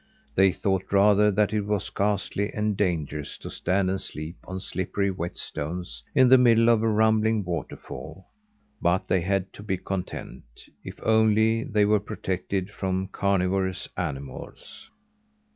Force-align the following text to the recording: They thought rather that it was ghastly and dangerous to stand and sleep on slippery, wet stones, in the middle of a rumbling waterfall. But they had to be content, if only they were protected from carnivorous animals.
They 0.33 0.51
thought 0.51 0.91
rather 0.91 1.29
that 1.29 1.53
it 1.53 1.61
was 1.61 1.91
ghastly 1.91 2.51
and 2.55 2.75
dangerous 2.75 3.37
to 3.37 3.51
stand 3.51 3.87
and 3.91 4.01
sleep 4.01 4.35
on 4.47 4.59
slippery, 4.59 5.11
wet 5.11 5.37
stones, 5.37 6.01
in 6.15 6.27
the 6.27 6.39
middle 6.39 6.69
of 6.69 6.81
a 6.81 6.87
rumbling 6.89 7.43
waterfall. 7.45 8.25
But 8.81 9.07
they 9.07 9.21
had 9.21 9.53
to 9.53 9.61
be 9.61 9.77
content, 9.77 10.63
if 10.83 10.99
only 11.03 11.63
they 11.65 11.85
were 11.85 11.99
protected 11.99 12.71
from 12.71 13.09
carnivorous 13.09 13.87
animals. 13.95 14.89